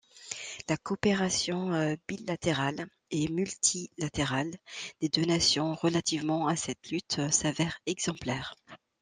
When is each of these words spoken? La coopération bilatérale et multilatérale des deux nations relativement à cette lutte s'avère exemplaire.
La 0.67 0.77
coopération 0.77 1.95
bilatérale 2.07 2.87
et 3.11 3.27
multilatérale 3.27 4.49
des 4.99 5.09
deux 5.09 5.25
nations 5.25 5.75
relativement 5.75 6.47
à 6.47 6.55
cette 6.55 6.89
lutte 6.89 7.29
s'avère 7.29 7.79
exemplaire. 7.85 8.55